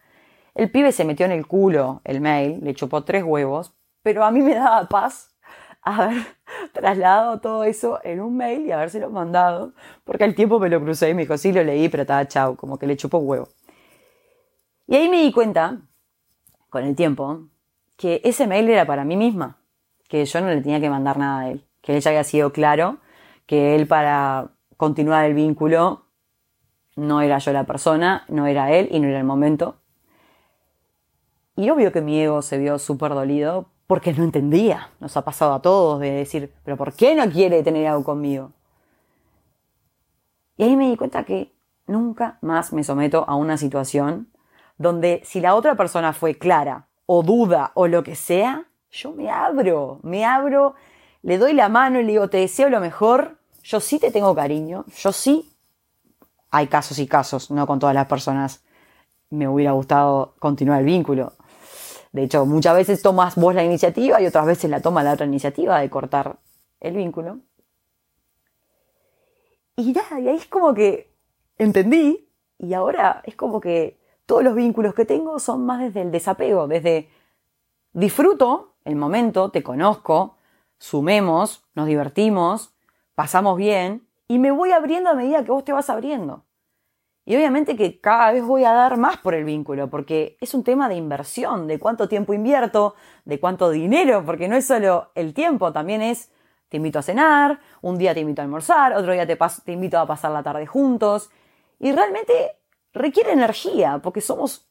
El 0.54 0.70
pibe 0.70 0.92
se 0.92 1.06
metió 1.06 1.26
en 1.26 1.32
el 1.32 1.48
culo 1.48 2.02
el 2.04 2.20
mail, 2.20 2.60
le 2.62 2.74
chupó 2.74 3.04
tres 3.06 3.24
huevos, 3.24 3.74
pero 4.04 4.26
a 4.26 4.32
mí 4.32 4.42
me 4.42 4.56
daba 4.56 4.90
paz 4.90 5.38
haber 5.82 6.18
trasladado 6.74 7.40
todo 7.40 7.64
eso 7.64 8.00
en 8.04 8.20
un 8.20 8.36
mail 8.36 8.66
y 8.66 8.72
habérselo 8.72 9.10
mandado, 9.10 9.72
porque 10.04 10.26
al 10.26 10.36
tiempo 10.36 10.60
me 10.60 10.68
lo 10.68 10.82
crucé 10.82 11.10
y 11.10 11.14
me 11.14 11.22
dijo, 11.22 11.38
sí, 11.38 11.54
lo 11.54 11.64
leí, 11.64 11.88
pero 11.88 12.02
estaba 12.02 12.28
chao, 12.28 12.58
como 12.58 12.78
que 12.78 12.88
le 12.88 12.98
chupó 12.98 13.20
huevo. 13.20 13.48
Y 14.86 14.96
ahí 14.96 15.08
me 15.08 15.22
di 15.22 15.32
cuenta, 15.32 15.80
con 16.70 16.84
el 16.84 16.96
tiempo, 16.96 17.48
que 17.96 18.20
ese 18.26 18.48
mail 18.48 18.70
era 18.70 18.86
para 18.86 19.06
mí 19.06 19.16
misma, 19.16 19.60
que 20.10 20.26
yo 20.26 20.42
no 20.42 20.48
le 20.48 20.62
tenía 20.62 20.82
que 20.82 20.90
mandar 20.90 21.18
nada 21.18 21.40
a 21.42 21.50
él, 21.52 21.67
que 21.88 21.96
él 21.96 22.02
ya 22.02 22.10
había 22.10 22.26
sido 22.26 22.52
claro, 22.52 22.98
que 23.46 23.74
él 23.74 23.88
para 23.88 24.50
continuar 24.76 25.24
el 25.24 25.34
vínculo 25.34 26.04
no 26.98 27.22
era 27.22 27.38
yo 27.38 27.54
la 27.54 27.64
persona, 27.64 28.26
no 28.28 28.46
era 28.46 28.74
él 28.74 28.90
y 28.92 29.00
no 29.00 29.08
era 29.08 29.20
el 29.20 29.24
momento. 29.24 29.78
Y 31.56 31.70
obvio 31.70 31.94
que 31.94 32.02
mi 32.02 32.20
ego 32.20 32.42
se 32.42 32.58
vio 32.58 32.78
súper 32.78 33.14
dolido 33.14 33.70
porque 33.88 34.12
no 34.12 34.26
entendía. 34.26 34.90
Nos 35.00 35.16
ha 35.16 35.24
pasado 35.24 35.54
a 35.54 35.62
todos 35.62 36.02
de 36.02 36.12
decir, 36.12 36.52
pero 36.66 36.76
¿por 36.76 36.92
qué 36.92 37.16
no 37.16 37.32
quiere 37.32 37.64
tener 37.64 37.88
algo 37.88 38.04
conmigo? 38.04 38.52
Y 40.58 40.64
ahí 40.64 40.76
me 40.76 40.90
di 40.90 40.98
cuenta 40.98 41.24
que 41.24 41.54
nunca 41.86 42.38
más 42.42 42.74
me 42.74 42.84
someto 42.84 43.24
a 43.30 43.36
una 43.36 43.56
situación 43.56 44.28
donde 44.78 45.22
si 45.24 45.40
la 45.40 45.56
otra 45.56 45.76
persona 45.76 46.12
fue 46.12 46.38
clara 46.38 46.90
o 47.06 47.24
duda 47.24 47.72
o 47.76 47.88
lo 47.88 48.04
que 48.04 48.16
sea, 48.16 48.66
yo 48.92 49.14
me 49.14 49.30
abro, 49.30 50.02
me 50.04 50.26
abro, 50.26 50.76
le 51.22 51.38
doy 51.38 51.54
la 51.54 51.70
mano 51.70 52.00
y 52.00 52.04
le 52.04 52.14
digo, 52.14 52.30
te 52.30 52.38
deseo 52.38 52.70
lo 52.70 52.80
mejor, 52.80 53.38
yo 53.64 53.80
sí 53.80 54.00
te 54.00 54.12
tengo 54.12 54.34
cariño, 54.36 54.86
yo 54.98 55.12
sí, 55.12 55.50
hay 56.52 56.68
casos 56.68 57.00
y 57.00 57.08
casos, 57.08 57.52
no 57.52 57.68
con 57.68 57.80
todas 57.80 57.96
las 57.96 58.08
personas 58.08 58.64
me 59.30 59.48
hubiera 59.48 59.74
gustado 59.74 60.36
continuar 60.40 60.80
el 60.80 60.86
vínculo. 60.86 61.34
De 62.12 62.24
hecho, 62.24 62.46
muchas 62.46 62.76
veces 62.76 63.02
tomas 63.02 63.36
vos 63.36 63.54
la 63.54 63.64
iniciativa 63.64 64.22
y 64.22 64.26
otras 64.26 64.46
veces 64.46 64.70
la 64.70 64.82
toma 64.82 65.04
la 65.04 65.14
otra 65.14 65.26
iniciativa 65.26 65.80
de 65.80 65.90
cortar 65.90 66.38
el 66.80 66.96
vínculo. 66.96 67.40
Y 69.76 69.92
nada, 69.92 70.20
y 70.20 70.28
ahí 70.30 70.38
es 70.38 70.48
como 70.48 70.74
que 70.74 71.14
entendí 71.58 72.30
y 72.58 72.74
ahora 72.74 73.22
es 73.26 73.36
como 73.36 73.60
que 73.60 74.00
todos 74.26 74.44
los 74.44 74.56
vínculos 74.56 74.94
que 74.94 75.06
tengo 75.06 75.40
son 75.40 75.66
más 75.66 75.80
desde 75.80 76.02
el 76.02 76.12
desapego, 76.12 76.68
desde 76.68 77.10
disfruto 77.94 78.76
el 78.84 78.96
momento, 78.96 79.52
te 79.52 79.62
conozco, 79.62 80.37
sumemos, 80.80 81.64
nos 81.76 81.88
divertimos, 81.88 82.74
pasamos 83.16 83.58
bien 83.58 84.08
y 84.28 84.40
me 84.40 84.52
voy 84.52 84.72
abriendo 84.72 85.10
a 85.10 85.16
medida 85.16 85.44
que 85.44 85.52
vos 85.52 85.64
te 85.64 85.74
vas 85.74 85.90
abriendo. 85.90 86.46
Y 87.26 87.36
obviamente 87.36 87.76
que 87.76 88.00
cada 88.00 88.32
vez 88.32 88.44
voy 88.44 88.64
a 88.64 88.72
dar 88.72 88.96
más 88.96 89.18
por 89.18 89.34
el 89.34 89.44
vínculo, 89.44 89.90
porque 89.90 90.38
es 90.40 90.54
un 90.54 90.64
tema 90.64 90.88
de 90.88 90.96
inversión, 90.96 91.68
de 91.68 91.78
cuánto 91.78 92.08
tiempo 92.08 92.34
invierto, 92.34 92.96
de 93.26 93.38
cuánto 93.40 93.70
dinero, 93.70 94.24
porque 94.26 94.48
no 94.48 94.56
es 94.56 94.66
solo 94.66 95.12
el 95.14 95.34
tiempo, 95.34 95.74
también 95.74 96.02
es 96.02 96.32
te 96.70 96.78
invito 96.78 97.00
a 97.00 97.02
cenar, 97.02 97.60
un 97.82 97.98
día 97.98 98.14
te 98.14 98.20
invito 98.20 98.42
a 98.42 98.46
almorzar, 98.46 98.94
otro 98.94 99.12
día 99.14 99.26
te, 99.26 99.38
invito 99.72 99.98
a 100.00 100.08
pasar 100.08 100.32
la 100.32 100.44
tarde 100.44 100.66
juntos. 100.68 101.30
Y 101.80 101.92
realmente 101.92 102.58
requiere 102.94 103.32
energía, 103.34 104.00
porque 104.02 104.22
somos 104.22 104.67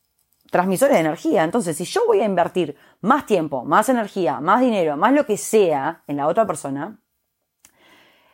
transmisores 0.56 0.94
de 0.94 1.00
energía. 1.00 1.44
Entonces, 1.44 1.76
si 1.76 1.84
yo 1.84 2.00
voy 2.06 2.22
a 2.22 2.24
invertir 2.24 2.76
más 3.02 3.26
tiempo, 3.26 3.62
más 3.62 3.90
energía, 3.90 4.40
más 4.40 4.62
dinero, 4.62 4.96
más 4.96 5.12
lo 5.12 5.26
que 5.26 5.36
sea 5.36 6.02
en 6.06 6.16
la 6.16 6.26
otra 6.26 6.46
persona, 6.46 6.98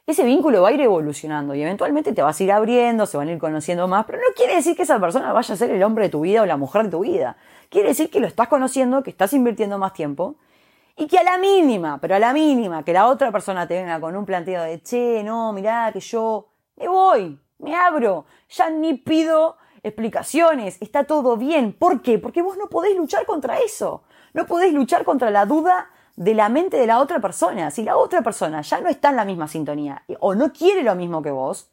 ese 0.07 0.23
vínculo 0.23 0.63
va 0.63 0.69
a 0.69 0.73
ir 0.73 0.81
evolucionando 0.81 1.53
y 1.57 1.63
eventualmente 1.63 2.13
te 2.13 2.23
vas 2.23 2.39
a 2.39 2.45
ir 2.45 2.53
abriendo, 2.53 3.07
se 3.07 3.17
van 3.17 3.27
a 3.27 3.33
ir 3.33 3.41
conociendo 3.41 3.89
más, 3.89 4.05
pero 4.05 4.19
no 4.19 4.35
quiere 4.37 4.55
decir 4.55 4.77
que 4.77 4.83
esa 4.83 5.01
persona 5.01 5.33
vaya 5.33 5.53
a 5.53 5.57
ser 5.57 5.73
el 5.73 5.83
hombre 5.83 6.05
de 6.05 6.11
tu 6.11 6.21
vida 6.21 6.43
o 6.43 6.47
la 6.47 6.57
mujer 6.57 6.85
de 6.85 6.91
tu 6.91 7.01
vida. 7.01 7.37
Quiere 7.69 7.89
decir 7.89 8.09
que 8.09 8.21
lo 8.21 8.29
estás 8.29 8.47
conociendo, 8.47 9.03
que 9.03 9.11
estás 9.11 9.33
invirtiendo 9.33 9.79
más 9.79 9.93
tiempo 9.93 10.37
y 10.97 11.09
que 11.09 11.19
a 11.19 11.25
la 11.25 11.39
mínima, 11.39 11.99
pero 12.01 12.15
a 12.15 12.21
la 12.21 12.33
mínima, 12.33 12.85
que 12.85 12.93
la 12.93 13.07
otra 13.09 13.33
persona 13.33 13.67
te 13.67 13.75
venga 13.75 14.01
con 14.01 14.15
un 14.15 14.25
planteo 14.25 14.63
de, 14.63 14.81
che, 14.81 15.25
no, 15.25 15.53
mirá, 15.53 15.91
que 15.93 15.99
yo 15.99 16.51
me 16.77 16.87
voy, 16.87 17.41
me 17.59 17.75
abro, 17.75 18.27
ya 18.49 18.71
ni 18.71 18.95
pido 18.95 19.57
explicaciones, 19.83 20.79
está 20.81 21.05
todo 21.05 21.37
bien. 21.37 21.73
¿Por 21.73 22.03
qué? 22.03 22.19
Porque 22.19 22.43
vos 22.43 22.57
no 22.57 22.69
podés 22.69 22.97
luchar 22.97 23.27
contra 23.27 23.59
eso. 23.59 24.05
No 24.33 24.47
podés 24.47 24.73
luchar 24.73 25.05
contra 25.05 25.31
la 25.31 25.47
duda 25.47 25.91
de 26.17 26.35
la 26.35 26.49
mente 26.49 26.77
de 26.77 26.87
la 26.87 27.01
otra 27.01 27.21
persona. 27.21 27.71
Si 27.71 27.83
la 27.83 27.97
otra 27.97 28.23
persona 28.23 28.63
ya 28.63 28.81
no 28.81 28.89
está 28.89 29.11
en 29.11 29.17
la 29.17 29.25
misma 29.25 29.49
sintonía 29.49 30.03
o 30.21 30.35
no 30.35 30.53
quiere 30.53 30.83
lo 30.83 30.95
mismo 30.95 31.23
que 31.23 31.31
vos, 31.31 31.71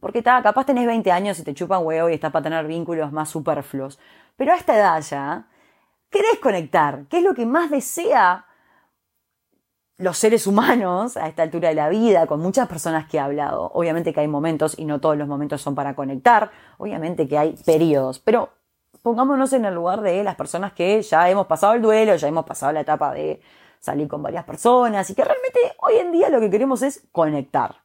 porque 0.00 0.18
está, 0.18 0.42
capaz 0.42 0.64
tenés 0.64 0.86
20 0.86 1.12
años 1.12 1.38
y 1.38 1.44
te 1.44 1.54
chupan 1.54 1.84
huevo 1.84 2.08
y 2.08 2.14
estás 2.14 2.32
para 2.32 2.44
tener 2.44 2.66
vínculos 2.66 3.12
más 3.12 3.28
superfluos. 3.28 3.98
Pero 4.36 4.52
a 4.52 4.56
esta 4.56 4.74
edad 4.74 5.00
ya, 5.02 5.46
querés 6.08 6.38
conectar. 6.40 7.04
¿Qué 7.10 7.18
es 7.18 7.22
lo 7.22 7.34
que 7.34 7.44
más 7.44 7.70
desea 7.70 8.46
los 10.00 10.18
seres 10.18 10.46
humanos 10.46 11.16
a 11.16 11.28
esta 11.28 11.42
altura 11.42 11.68
de 11.68 11.74
la 11.74 11.88
vida, 11.88 12.26
con 12.26 12.40
muchas 12.40 12.68
personas 12.68 13.08
que 13.08 13.18
he 13.18 13.20
hablado? 13.20 13.70
Obviamente 13.74 14.12
que 14.12 14.20
hay 14.20 14.28
momentos 14.28 14.78
y 14.78 14.84
no 14.84 15.00
todos 15.00 15.16
los 15.16 15.28
momentos 15.28 15.62
son 15.62 15.74
para 15.74 15.94
conectar. 15.94 16.50
Obviamente 16.78 17.28
que 17.28 17.38
hay 17.38 17.52
periodos. 17.64 18.18
Pero 18.18 18.50
pongámonos 19.02 19.52
en 19.52 19.64
el 19.64 19.74
lugar 19.74 20.00
de 20.00 20.24
las 20.24 20.36
personas 20.36 20.72
que 20.72 21.00
ya 21.02 21.30
hemos 21.30 21.46
pasado 21.46 21.74
el 21.74 21.82
duelo, 21.82 22.16
ya 22.16 22.28
hemos 22.28 22.44
pasado 22.44 22.72
la 22.72 22.80
etapa 22.80 23.14
de 23.14 23.40
salir 23.78 24.08
con 24.08 24.22
varias 24.22 24.44
personas 24.44 25.08
y 25.08 25.14
que 25.14 25.24
realmente 25.24 25.60
hoy 25.78 25.94
en 25.96 26.12
día 26.12 26.28
lo 26.28 26.40
que 26.40 26.50
queremos 26.50 26.82
es 26.82 27.06
conectar. 27.12 27.76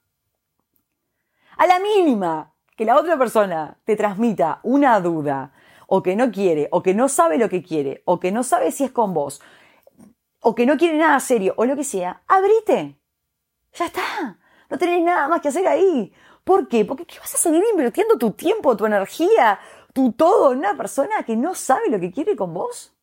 A 1.57 1.67
la 1.67 1.79
mínima 1.79 2.51
que 2.75 2.86
la 2.86 2.98
otra 2.98 3.17
persona 3.17 3.77
te 3.86 3.95
transmita 3.95 4.60
una 4.63 5.00
duda, 5.00 5.53
o 5.88 6.03
que 6.03 6.15
no 6.15 6.31
quiere, 6.31 6.67
o 6.72 6.81
que 6.81 6.93
no 6.93 7.07
sabe 7.10 7.38
lo 7.38 7.50
que 7.50 7.63
quiere, 7.63 8.01
o 8.05 8.19
que 8.19 8.31
no 8.31 8.43
sabe 8.43 8.72
si 8.72 8.84
es 8.84 8.91
con 8.91 9.13
vos, 9.13 9.41
o 10.48 10.54
que 10.54 10.68
no 10.68 10.78
quiere 10.78 11.00
nada 11.00 11.20
serio, 11.20 11.56
o 11.58 11.66
lo 11.66 11.75
que 11.75 11.84
sea, 11.84 12.22
abrite. 12.28 13.00
Ya 13.74 13.86
está. 13.88 14.38
No 14.70 14.78
tenés 14.78 15.02
nada 15.04 15.28
más 15.28 15.42
que 15.42 15.48
hacer 15.48 15.68
ahí. 15.68 16.14
¿Por 16.44 16.68
qué? 16.68 16.86
Porque 16.86 17.04
¿qué 17.04 17.18
vas 17.18 17.34
a 17.34 17.38
seguir 17.40 17.64
invirtiendo 17.72 18.16
tu 18.20 18.30
tiempo, 18.30 18.78
tu 18.78 18.86
energía, 18.86 19.60
tu 19.92 20.12
todo 20.12 20.54
en 20.54 20.60
una 20.60 20.78
persona 20.78 21.24
que 21.24 21.36
no 21.36 21.56
sabe 21.56 21.90
lo 21.90 22.00
que 22.00 22.12
quiere 22.12 22.36
con 22.36 22.54
vos? 22.54 22.94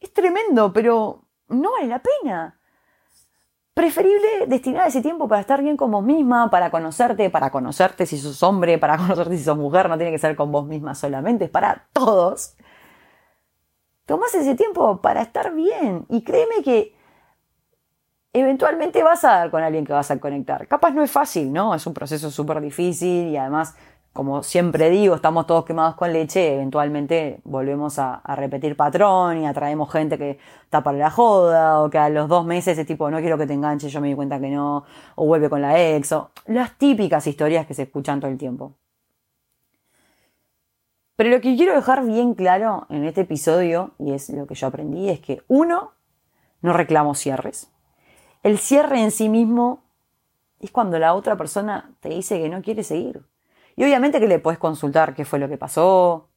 Es 0.00 0.12
tremendo, 0.12 0.70
pero 0.70 1.24
no 1.48 1.72
vale 1.72 1.86
la 1.86 2.02
pena. 2.02 2.60
Preferible 3.72 4.46
destinar 4.48 4.86
ese 4.86 5.00
tiempo 5.00 5.28
para 5.28 5.40
estar 5.40 5.62
bien 5.62 5.78
con 5.78 5.90
vos 5.90 6.04
misma, 6.04 6.50
para 6.50 6.70
conocerte, 6.70 7.30
para 7.30 7.50
conocerte 7.50 8.04
si 8.04 8.18
sos 8.18 8.42
hombre, 8.42 8.76
para 8.76 8.98
conocerte 8.98 9.38
si 9.38 9.44
sos 9.44 9.56
mujer, 9.56 9.88
no 9.88 9.96
tiene 9.96 10.12
que 10.12 10.18
ser 10.18 10.36
con 10.36 10.52
vos 10.52 10.66
misma 10.66 10.94
solamente, 10.94 11.46
es 11.46 11.50
para 11.50 11.88
todos. 11.94 12.54
Tomás 14.10 14.34
ese 14.34 14.56
tiempo 14.56 15.00
para 15.00 15.22
estar 15.22 15.54
bien 15.54 16.04
y 16.08 16.24
créeme 16.24 16.64
que 16.64 16.96
eventualmente 18.32 19.04
vas 19.04 19.22
a 19.22 19.36
dar 19.36 19.52
con 19.52 19.62
alguien 19.62 19.86
que 19.86 19.92
vas 19.92 20.10
a 20.10 20.18
conectar. 20.18 20.66
Capaz 20.66 20.90
no 20.90 21.04
es 21.04 21.12
fácil, 21.12 21.52
¿no? 21.52 21.76
Es 21.76 21.86
un 21.86 21.94
proceso 21.94 22.28
súper 22.28 22.60
difícil 22.60 23.28
y 23.28 23.36
además 23.36 23.76
como 24.12 24.42
siempre 24.42 24.90
digo, 24.90 25.14
estamos 25.14 25.46
todos 25.46 25.64
quemados 25.64 25.94
con 25.94 26.12
leche, 26.12 26.54
eventualmente 26.54 27.38
volvemos 27.44 28.00
a, 28.00 28.20
repetir 28.34 28.74
patrón 28.74 29.38
y 29.38 29.46
atraemos 29.46 29.92
gente 29.92 30.18
que 30.18 30.40
está 30.64 30.82
para 30.82 30.98
la 30.98 31.10
joda, 31.12 31.80
o 31.80 31.88
que 31.88 31.98
a 31.98 32.08
los 32.08 32.26
dos 32.26 32.44
meses 32.44 32.76
es 32.76 32.86
tipo, 32.88 33.08
no 33.12 33.20
quiero 33.20 33.38
que 33.38 33.46
te 33.46 33.52
enganches, 33.52 33.92
yo 33.92 34.00
me 34.00 34.08
di 34.08 34.16
cuenta 34.16 34.40
que 34.40 34.50
no, 34.50 34.82
o 35.14 35.24
vuelve 35.24 35.48
con 35.48 35.62
la 35.62 35.80
ex, 35.80 36.10
o 36.10 36.32
las 36.46 36.76
típicas 36.78 37.24
historias 37.28 37.64
que 37.64 37.74
se 37.74 37.84
escuchan 37.84 38.18
todo 38.18 38.32
el 38.32 38.38
tiempo. 38.38 38.74
Pero 41.20 41.28
lo 41.28 41.42
que 41.42 41.54
quiero 41.54 41.74
dejar 41.74 42.06
bien 42.06 42.32
claro 42.32 42.86
en 42.88 43.04
este 43.04 43.20
episodio, 43.20 43.90
y 43.98 44.14
es 44.14 44.30
lo 44.30 44.46
que 44.46 44.54
yo 44.54 44.68
aprendí, 44.68 45.10
es 45.10 45.20
que 45.20 45.42
uno, 45.48 45.92
no 46.62 46.72
reclamo 46.72 47.14
cierres. 47.14 47.70
El 48.42 48.56
cierre 48.56 49.02
en 49.02 49.10
sí 49.10 49.28
mismo 49.28 49.84
es 50.60 50.70
cuando 50.70 50.98
la 50.98 51.12
otra 51.12 51.36
persona 51.36 51.94
te 52.00 52.08
dice 52.08 52.40
que 52.40 52.48
no 52.48 52.62
quiere 52.62 52.84
seguir. 52.84 53.22
Y 53.76 53.84
obviamente 53.84 54.18
que 54.18 54.28
le 54.28 54.38
puedes 54.38 54.58
consultar 54.58 55.14
qué 55.14 55.26
fue 55.26 55.38
lo 55.38 55.50
que 55.50 55.58
pasó, 55.58 56.30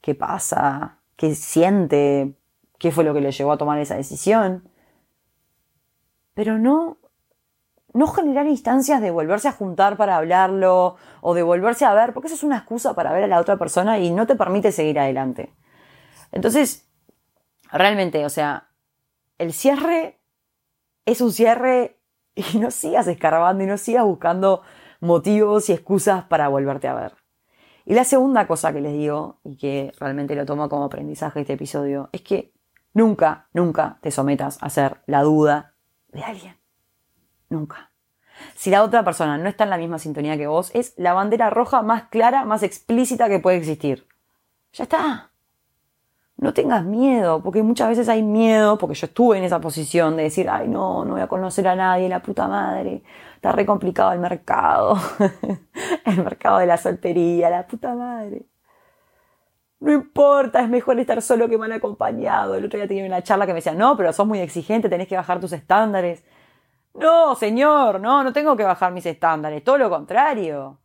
qué 0.00 0.14
pasa, 0.14 1.00
qué 1.16 1.34
siente, 1.34 2.36
qué 2.78 2.92
fue 2.92 3.02
lo 3.02 3.14
que 3.14 3.20
le 3.20 3.32
llevó 3.32 3.50
a 3.50 3.58
tomar 3.58 3.80
esa 3.80 3.96
decisión. 3.96 4.68
Pero 6.34 6.58
no, 6.58 6.98
no 7.94 8.06
generar 8.08 8.46
instancias 8.46 9.00
de 9.00 9.10
volverse 9.10 9.48
a 9.48 9.52
juntar 9.52 9.96
para 9.96 10.16
hablarlo 10.16 10.96
o 11.20 11.34
de 11.34 11.42
volverse 11.42 11.84
a 11.84 11.94
ver, 11.94 12.12
porque 12.12 12.26
eso 12.26 12.36
es 12.36 12.42
una 12.42 12.58
excusa 12.58 12.94
para 12.94 13.12
ver 13.12 13.24
a 13.24 13.28
la 13.28 13.40
otra 13.40 13.56
persona 13.56 13.98
y 13.98 14.10
no 14.10 14.26
te 14.26 14.36
permite 14.36 14.72
seguir 14.72 14.98
adelante. 14.98 15.52
Entonces, 16.32 16.88
realmente, 17.72 18.24
o 18.24 18.30
sea, 18.30 18.68
el 19.38 19.52
cierre 19.52 20.18
es 21.06 21.20
un 21.20 21.32
cierre 21.32 21.98
y 22.34 22.42
no 22.58 22.70
sigas 22.70 23.06
escarbando 23.06 23.64
y 23.64 23.66
no 23.66 23.78
sigas 23.78 24.04
buscando 24.04 24.62
motivos 25.00 25.68
y 25.68 25.72
excusas 25.72 26.24
para 26.24 26.48
volverte 26.48 26.88
a 26.88 26.94
ver. 26.94 27.14
Y 27.84 27.94
la 27.94 28.04
segunda 28.04 28.46
cosa 28.46 28.72
que 28.72 28.82
les 28.82 28.92
digo, 28.92 29.40
y 29.44 29.56
que 29.56 29.92
realmente 29.98 30.34
lo 30.34 30.44
tomo 30.44 30.68
como 30.68 30.84
aprendizaje 30.84 31.40
este 31.40 31.54
episodio, 31.54 32.10
es 32.12 32.20
que 32.20 32.52
nunca, 32.92 33.48
nunca 33.54 33.98
te 34.02 34.10
sometas 34.10 34.58
a 34.60 34.68
ser 34.68 34.98
la 35.06 35.22
duda 35.22 35.74
de 36.08 36.22
alguien. 36.22 36.58
Nunca. 37.48 37.90
Si 38.54 38.70
la 38.70 38.82
otra 38.82 39.04
persona 39.04 39.38
no 39.38 39.48
está 39.48 39.64
en 39.64 39.70
la 39.70 39.78
misma 39.78 39.98
sintonía 39.98 40.36
que 40.36 40.46
vos, 40.46 40.70
es 40.74 40.94
la 40.96 41.12
bandera 41.12 41.50
roja 41.50 41.82
más 41.82 42.04
clara, 42.04 42.44
más 42.44 42.62
explícita 42.62 43.28
que 43.28 43.40
puede 43.40 43.56
existir. 43.56 44.06
Ya 44.72 44.84
está. 44.84 45.30
No 46.36 46.54
tengas 46.54 46.84
miedo, 46.84 47.42
porque 47.42 47.64
muchas 47.64 47.88
veces 47.88 48.08
hay 48.08 48.22
miedo, 48.22 48.78
porque 48.78 48.94
yo 48.94 49.06
estuve 49.06 49.38
en 49.38 49.44
esa 49.44 49.60
posición 49.60 50.16
de 50.16 50.24
decir, 50.24 50.48
ay 50.48 50.68
no, 50.68 51.04
no 51.04 51.12
voy 51.14 51.20
a 51.20 51.26
conocer 51.26 51.66
a 51.66 51.74
nadie, 51.74 52.08
la 52.08 52.22
puta 52.22 52.46
madre, 52.46 53.02
está 53.34 53.50
re 53.50 53.66
complicado 53.66 54.12
el 54.12 54.20
mercado, 54.20 54.96
el 56.04 56.22
mercado 56.22 56.58
de 56.58 56.66
la 56.66 56.76
soltería, 56.76 57.50
la 57.50 57.66
puta 57.66 57.92
madre. 57.94 58.46
No 59.80 59.92
importa, 59.92 60.60
es 60.60 60.68
mejor 60.68 60.98
estar 61.00 61.20
solo 61.22 61.48
que 61.48 61.58
mal 61.58 61.72
acompañado. 61.72 62.54
El 62.54 62.64
otro 62.64 62.78
día 62.78 62.88
tenía 62.88 63.04
una 63.04 63.22
charla 63.22 63.46
que 63.46 63.52
me 63.52 63.58
decía, 63.58 63.74
no, 63.74 63.96
pero 63.96 64.12
sos 64.12 64.26
muy 64.26 64.40
exigente, 64.40 64.88
tenés 64.88 65.08
que 65.08 65.16
bajar 65.16 65.40
tus 65.40 65.52
estándares. 65.52 66.24
No, 66.98 67.34
señor, 67.36 68.00
no, 68.00 68.24
no 68.24 68.32
tengo 68.32 68.56
que 68.56 68.64
bajar 68.64 68.92
mis 68.92 69.06
estándares, 69.06 69.62
todo 69.62 69.78
lo 69.78 69.88
contrario. 69.88 70.80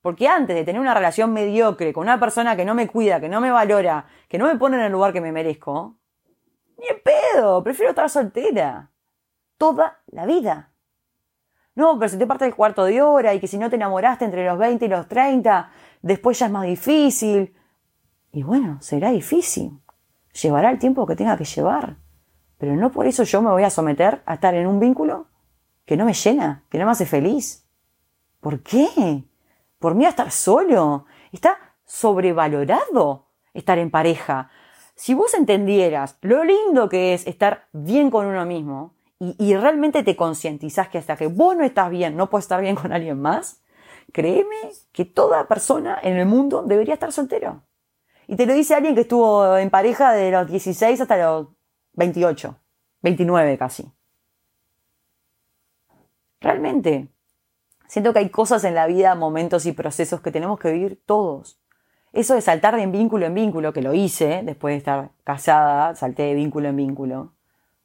Porque 0.00 0.28
antes 0.28 0.56
de 0.56 0.64
tener 0.64 0.80
una 0.80 0.94
relación 0.94 1.32
mediocre 1.32 1.92
con 1.92 2.02
una 2.02 2.18
persona 2.18 2.56
que 2.56 2.64
no 2.64 2.74
me 2.74 2.88
cuida, 2.88 3.20
que 3.20 3.28
no 3.28 3.40
me 3.40 3.50
valora, 3.50 4.06
que 4.28 4.38
no 4.38 4.46
me 4.46 4.56
pone 4.56 4.76
en 4.76 4.82
el 4.84 4.92
lugar 4.92 5.12
que 5.12 5.20
me 5.20 5.32
merezco, 5.32 5.96
ni 6.78 6.88
en 6.88 7.02
pedo, 7.02 7.62
prefiero 7.62 7.90
estar 7.90 8.08
soltera. 8.08 8.90
Toda 9.58 10.00
la 10.06 10.26
vida. 10.26 10.72
No, 11.74 11.98
pero 11.98 12.08
si 12.08 12.18
te 12.18 12.26
parte 12.26 12.46
el 12.46 12.54
cuarto 12.54 12.84
de 12.84 13.02
hora 13.02 13.34
y 13.34 13.40
que 13.40 13.48
si 13.48 13.58
no 13.58 13.68
te 13.68 13.76
enamoraste 13.76 14.24
entre 14.24 14.46
los 14.46 14.58
20 14.58 14.84
y 14.84 14.88
los 14.88 15.08
30, 15.08 15.70
después 16.02 16.38
ya 16.38 16.46
es 16.46 16.52
más 16.52 16.64
difícil. 16.64 17.54
Y 18.32 18.42
bueno, 18.42 18.78
será 18.80 19.10
difícil. 19.10 19.80
Llevará 20.40 20.70
el 20.70 20.78
tiempo 20.78 21.06
que 21.06 21.16
tenga 21.16 21.36
que 21.36 21.44
llevar. 21.44 21.96
Pero 22.58 22.76
no 22.76 22.90
por 22.90 23.06
eso 23.06 23.24
yo 23.24 23.42
me 23.42 23.50
voy 23.50 23.64
a 23.64 23.70
someter 23.70 24.22
a 24.26 24.34
estar 24.34 24.54
en 24.54 24.66
un 24.66 24.80
vínculo 24.80 25.26
que 25.84 25.96
no 25.96 26.04
me 26.04 26.14
llena, 26.14 26.64
que 26.70 26.78
no 26.78 26.86
me 26.86 26.92
hace 26.92 27.06
feliz. 27.06 27.66
¿Por 28.40 28.62
qué? 28.62 29.24
por 29.84 29.94
mí 29.94 30.06
a 30.06 30.08
estar 30.08 30.30
solo. 30.30 31.04
Está 31.30 31.58
sobrevalorado 31.84 33.26
estar 33.52 33.76
en 33.76 33.90
pareja. 33.90 34.48
Si 34.94 35.12
vos 35.12 35.34
entendieras 35.34 36.16
lo 36.22 36.42
lindo 36.42 36.88
que 36.88 37.12
es 37.12 37.26
estar 37.26 37.66
bien 37.72 38.08
con 38.08 38.24
uno 38.24 38.46
mismo 38.46 38.94
y, 39.18 39.54
realmente 39.54 40.02
te 40.02 40.16
concientizás 40.16 40.88
que 40.88 40.96
hasta 40.96 41.16
que 41.16 41.26
vos 41.26 41.54
no 41.54 41.64
estás 41.64 41.90
bien, 41.90 42.16
no 42.16 42.30
puedes 42.30 42.44
estar 42.44 42.62
bien 42.62 42.76
con 42.76 42.94
alguien 42.94 43.20
más, 43.20 43.60
créeme 44.10 44.72
que 44.92 45.04
toda 45.04 45.48
persona 45.48 45.98
en 46.02 46.16
el 46.16 46.24
mundo 46.24 46.62
debería 46.62 46.94
estar 46.94 47.12
soltero. 47.12 47.62
Y 48.26 48.36
te 48.36 48.46
lo 48.46 48.54
dice 48.54 48.74
alguien 48.74 48.94
que 48.94 49.02
estuvo 49.02 49.54
en 49.58 49.68
pareja 49.68 50.12
de 50.12 50.30
los 50.30 50.46
16 50.46 50.98
hasta 50.98 51.18
los 51.18 51.48
28, 51.94 52.56
29 53.02 53.58
casi. 53.58 53.90
Realmente, 56.40 57.08
Siento 57.94 58.12
que 58.12 58.18
hay 58.18 58.28
cosas 58.28 58.64
en 58.64 58.74
la 58.74 58.88
vida, 58.88 59.14
momentos 59.14 59.66
y 59.66 59.72
procesos 59.72 60.20
que 60.20 60.32
tenemos 60.32 60.58
que 60.58 60.72
vivir 60.72 61.00
todos. 61.06 61.60
Eso 62.12 62.34
de 62.34 62.40
saltar 62.40 62.74
de 62.74 62.84
vínculo 62.88 63.24
en 63.24 63.34
vínculo, 63.34 63.72
que 63.72 63.82
lo 63.82 63.94
hice 63.94 64.42
después 64.42 64.72
de 64.72 64.78
estar 64.78 65.10
casada, 65.22 65.94
salté 65.94 66.24
de 66.24 66.34
vínculo 66.34 66.70
en 66.70 66.74
vínculo, 66.74 67.34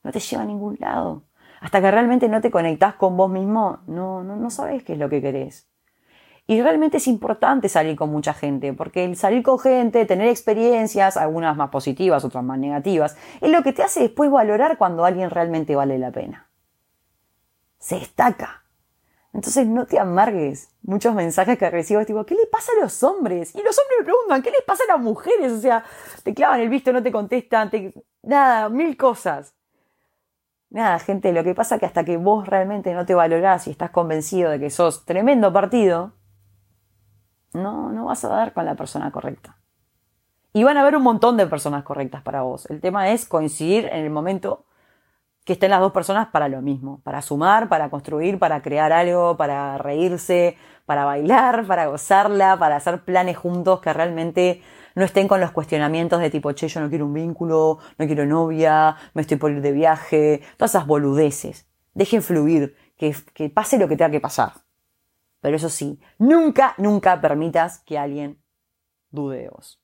no 0.01 0.11
te 0.11 0.19
lleva 0.19 0.41
a 0.41 0.47
ningún 0.47 0.77
lado. 0.79 1.25
Hasta 1.61 1.79
que 1.79 1.91
realmente 1.91 2.27
no 2.27 2.41
te 2.41 2.49
conectás 2.49 2.95
con 2.95 3.17
vos 3.17 3.29
mismo, 3.29 3.81
no, 3.85 4.23
no, 4.23 4.35
no 4.35 4.49
sabes 4.49 4.81
qué 4.81 4.93
es 4.93 4.97
lo 4.97 5.09
que 5.09 5.21
querés. 5.21 5.68
Y 6.49 6.63
realmente 6.63 6.97
es 6.97 7.07
importante 7.07 7.69
salir 7.69 7.95
con 7.95 8.09
mucha 8.09 8.33
gente, 8.33 8.73
porque 8.73 9.05
el 9.05 9.15
salir 9.15 9.43
con 9.43 9.59
gente, 9.59 10.07
tener 10.07 10.27
experiencias, 10.29 11.15
algunas 11.15 11.55
más 11.55 11.69
positivas, 11.69 12.25
otras 12.25 12.43
más 12.43 12.57
negativas, 12.57 13.15
es 13.39 13.51
lo 13.51 13.61
que 13.61 13.71
te 13.71 13.83
hace 13.83 13.99
después 13.99 14.31
valorar 14.31 14.79
cuando 14.79 15.05
alguien 15.05 15.29
realmente 15.29 15.75
vale 15.75 15.99
la 15.99 16.09
pena. 16.09 16.49
Se 17.77 17.99
destaca. 17.99 18.63
Entonces 19.31 19.67
no 19.67 19.85
te 19.85 19.99
amargues. 19.99 20.71
Muchos 20.81 21.13
mensajes 21.13 21.55
que 21.59 21.69
recibo 21.69 22.01
es 22.01 22.07
tipo, 22.07 22.25
¿qué 22.25 22.33
le 22.33 22.47
pasa 22.47 22.71
a 22.75 22.81
los 22.81 23.03
hombres? 23.03 23.53
Y 23.53 23.61
los 23.61 23.77
hombres 23.77 23.99
me 23.99 24.05
preguntan, 24.05 24.41
¿qué 24.41 24.49
les 24.49 24.63
pasa 24.63 24.85
a 24.89 24.93
las 24.93 25.03
mujeres? 25.03 25.51
O 25.51 25.61
sea, 25.61 25.83
te 26.23 26.33
clavan 26.33 26.61
el 26.61 26.69
visto, 26.69 26.91
no 26.91 27.03
te 27.03 27.11
contestan, 27.11 27.69
te... 27.69 27.93
nada, 28.23 28.69
mil 28.69 28.97
cosas. 28.97 29.53
Nada, 30.71 30.97
gente, 30.97 31.31
lo 31.31 31.43
que 31.43 31.53
pasa 31.53 31.75
es 31.75 31.79
que 31.79 31.85
hasta 31.85 32.03
que 32.03 32.17
vos 32.17 32.47
realmente 32.47 32.91
no 32.95 33.05
te 33.05 33.13
valorás 33.13 33.67
y 33.67 33.69
estás 33.69 33.91
convencido 33.91 34.49
de 34.49 34.59
que 34.59 34.71
sos 34.71 35.05
tremendo 35.05 35.53
partido, 35.53 36.13
no, 37.53 37.91
no 37.91 38.05
vas 38.05 38.23
a 38.25 38.29
dar 38.29 38.53
con 38.53 38.65
la 38.65 38.75
persona 38.75 39.11
correcta. 39.11 39.57
Y 40.53 40.63
van 40.63 40.77
a 40.77 40.81
haber 40.81 40.95
un 40.95 41.03
montón 41.03 41.37
de 41.37 41.45
personas 41.45 41.83
correctas 41.83 42.23
para 42.23 42.41
vos. 42.41 42.65
El 42.69 42.81
tema 42.81 43.09
es 43.09 43.25
coincidir 43.25 43.85
en 43.85 44.03
el 44.03 44.09
momento 44.09 44.65
que 45.45 45.53
estén 45.53 45.71
las 45.71 45.79
dos 45.79 45.91
personas 45.91 46.27
para 46.27 46.47
lo 46.47 46.61
mismo, 46.61 47.01
para 47.03 47.21
sumar, 47.21 47.69
para 47.69 47.89
construir, 47.89 48.39
para 48.39 48.61
crear 48.61 48.91
algo, 48.91 49.37
para 49.37 49.77
reírse, 49.77 50.57
para 50.85 51.05
bailar, 51.05 51.65
para 51.65 51.87
gozarla, 51.87 52.57
para 52.57 52.75
hacer 52.75 53.03
planes 53.03 53.37
juntos 53.37 53.79
que 53.79 53.93
realmente 53.93 54.61
no 54.95 55.05
estén 55.05 55.27
con 55.27 55.39
los 55.39 55.51
cuestionamientos 55.51 56.19
de 56.19 56.29
tipo, 56.29 56.51
che, 56.51 56.67
yo 56.67 56.81
no 56.81 56.89
quiero 56.89 57.05
un 57.05 57.13
vínculo, 57.13 57.79
no 57.97 58.05
quiero 58.05 58.25
novia, 58.25 58.95
me 59.13 59.21
estoy 59.21 59.37
por 59.37 59.51
ir 59.51 59.61
de 59.61 59.71
viaje, 59.71 60.41
todas 60.57 60.71
esas 60.71 60.85
boludeces. 60.85 61.67
Dejen 61.93 62.21
fluir, 62.21 62.75
que, 62.97 63.15
que 63.33 63.49
pase 63.49 63.77
lo 63.77 63.87
que 63.87 63.95
tenga 63.97 64.11
que 64.11 64.19
pasar. 64.19 64.53
Pero 65.41 65.55
eso 65.55 65.69
sí, 65.69 65.99
nunca, 66.17 66.75
nunca 66.77 67.19
permitas 67.21 67.79
que 67.79 67.97
alguien 67.97 68.41
dude 69.09 69.37
de 69.37 69.49
vos. 69.49 69.81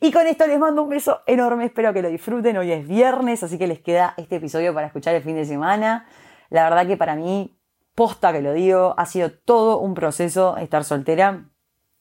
Y 0.00 0.10
con 0.12 0.26
esto 0.26 0.46
les 0.46 0.58
mando 0.58 0.82
un 0.82 0.88
beso 0.88 1.20
enorme, 1.26 1.66
espero 1.66 1.92
que 1.92 2.02
lo 2.02 2.08
disfruten. 2.08 2.56
Hoy 2.56 2.72
es 2.72 2.86
viernes, 2.86 3.42
así 3.42 3.56
que 3.58 3.66
les 3.66 3.80
queda 3.80 4.14
este 4.16 4.36
episodio 4.36 4.74
para 4.74 4.88
escuchar 4.88 5.14
el 5.14 5.22
fin 5.22 5.36
de 5.36 5.44
semana. 5.44 6.06
La 6.50 6.64
verdad 6.64 6.86
que 6.86 6.96
para 6.96 7.14
mí, 7.14 7.58
posta 7.94 8.32
que 8.32 8.42
lo 8.42 8.52
digo, 8.52 8.94
ha 8.98 9.06
sido 9.06 9.30
todo 9.30 9.78
un 9.78 9.94
proceso 9.94 10.56
estar 10.58 10.84
soltera 10.84 11.48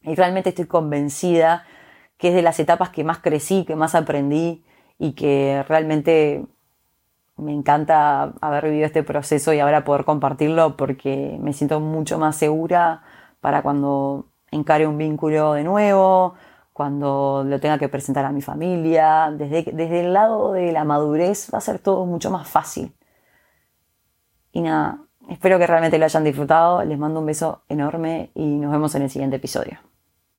y 0.02 0.16
realmente 0.16 0.50
estoy 0.50 0.66
convencida 0.66 1.66
que 2.18 2.30
es 2.30 2.36
de 2.36 2.42
las 2.42 2.60
etapas 2.60 2.90
que 2.90 3.04
más 3.04 3.20
crecí, 3.20 3.66
que 3.66 3.76
más 3.76 3.96
aprendí 3.96 4.66
y 4.98 5.14
que 5.14 5.64
realmente 5.68 6.46
me 7.38 7.54
encanta 7.54 8.34
haber 8.42 8.66
vivido 8.66 8.86
este 8.86 9.04
proceso 9.04 9.54
y 9.54 9.60
ahora 9.60 9.84
poder 9.84 10.06
compartirlo 10.06 10.78
porque 10.78 11.38
me 11.42 11.54
siento 11.54 11.80
mucho 11.80 12.18
más 12.18 12.36
segura 12.36 13.04
para 13.42 13.62
cuando 13.62 14.28
encare 14.52 14.88
un 14.88 14.98
vínculo 14.98 15.54
de 15.54 15.64
nuevo, 15.64 16.36
cuando 16.74 17.44
lo 17.46 17.60
tenga 17.60 17.78
que 17.78 17.90
presentar 17.90 18.26
a 18.26 18.32
mi 18.32 18.42
familia. 18.42 19.32
Desde, 19.32 19.64
desde 19.74 20.02
el 20.02 20.14
lado 20.14 20.54
de 20.54 20.72
la 20.72 20.84
madurez 20.84 21.50
va 21.54 21.58
a 21.60 21.62
ser 21.62 21.80
todo 21.80 22.06
mucho 22.06 22.32
más 22.32 22.48
fácil. 22.48 22.94
Y 24.52 24.62
nada, 24.62 25.00
espero 25.30 25.60
que 25.60 25.68
realmente 25.68 25.98
lo 25.98 26.06
hayan 26.06 26.24
disfrutado. 26.24 26.84
Les 26.84 26.98
mando 26.98 27.20
un 27.20 27.26
beso 27.26 27.64
enorme 27.70 28.32
y 28.34 28.46
nos 28.46 28.72
vemos 28.72 28.96
en 28.96 29.04
el 29.04 29.10
siguiente 29.10 29.38
episodio. 29.38 29.80